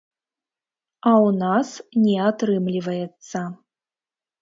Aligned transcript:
А 1.09 1.13
ў 1.27 1.29
нас 1.43 1.75
не 2.07 2.17
атрымліваецца. 2.33 3.47